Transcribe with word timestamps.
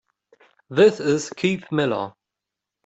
This 0.71 0.99
is 0.99 1.29
Keith 1.29 1.71
Miller. 1.71 2.15